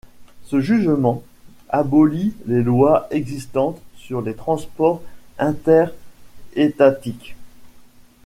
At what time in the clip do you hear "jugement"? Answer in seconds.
0.59-1.21